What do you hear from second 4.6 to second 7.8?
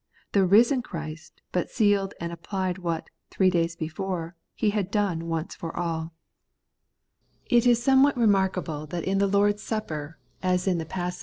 had done once for alL It